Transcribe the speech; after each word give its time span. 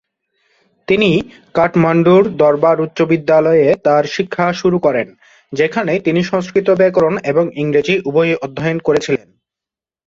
তিনি 0.87 1.09
কাঠমান্ডুর 1.53 2.23
দরবার 2.35 2.77
উচ্চ 2.81 2.99
বিদ্যালয়ে 3.01 3.67
তার 3.83 4.03
শিক্ষা 4.05 4.45
শুরু 4.53 4.77
করেন, 4.79 5.07
যেখানে 5.53 5.93
তিনি 5.99 6.21
সংস্কৃত 6.23 6.67
ব্যাকরণ 6.71 7.13
এবং 7.31 7.45
ইংরেজি 7.55 7.95
উভয়ই 8.05 8.35
অধ্যয়ন 8.41 8.79
করেছিলেন। 8.79 9.27